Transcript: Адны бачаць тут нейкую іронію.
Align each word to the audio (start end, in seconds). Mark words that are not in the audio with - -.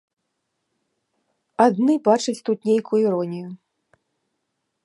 Адны 1.67 1.93
бачаць 2.09 2.37
тут 2.49 2.57
нейкую 2.71 3.01
іронію. 3.07 3.49